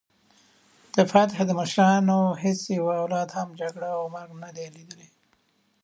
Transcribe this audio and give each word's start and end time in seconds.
د 0.95 0.97
فتح 1.11 1.37
د 1.45 1.51
مشرانو 1.59 2.19
هیڅ 2.43 2.59
یوه 2.77 2.93
اولاد 3.03 3.29
هم 3.37 3.49
جګړه 3.61 3.89
او 3.97 4.03
مرګ 4.15 4.31
نه 4.43 4.49
دی 4.55 4.67
لیدلی. 4.75 5.09